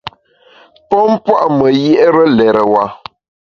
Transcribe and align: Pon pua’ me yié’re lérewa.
Pon 0.89 1.09
pua’ 1.23 1.41
me 1.57 1.67
yié’re 1.81 2.23
lérewa. 2.37 2.85